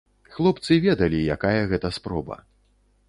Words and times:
Хлопцы 0.37 0.77
ведалі, 0.85 1.19
якая 1.35 1.59
гэта 1.75 1.93
спроба. 1.99 2.43